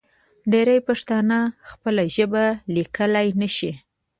[0.51, 1.37] ډېری پښتانه
[1.69, 3.71] خپله ژبه لیکلی نشي.